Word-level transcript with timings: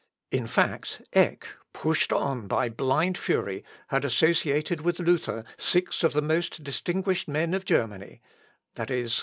In 0.31 0.47
fact, 0.47 1.03
Eck, 1.13 1.47
pushed 1.73 2.11
on 2.11 2.47
by 2.47 2.69
blind 2.69 3.19
fury, 3.19 3.63
had 3.89 4.03
associated 4.03 4.81
with 4.81 4.97
Luther 4.97 5.43
six 5.59 6.01
of 6.03 6.13
the 6.13 6.23
most 6.23 6.63
distinguished 6.63 7.27
men 7.27 7.53
of 7.53 7.65
Germany, 7.65 8.19
viz. 8.75 9.19